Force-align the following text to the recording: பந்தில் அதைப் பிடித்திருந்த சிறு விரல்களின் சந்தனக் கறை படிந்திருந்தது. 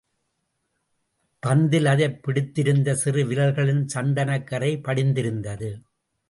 பந்தில் 1.43 1.85
அதைப் 1.85 2.23
பிடித்திருந்த 2.23 2.95
சிறு 2.95 3.23
விரல்களின் 3.25 3.85
சந்தனக் 3.85 4.47
கறை 4.47 4.79
படிந்திருந்தது. 4.79 5.81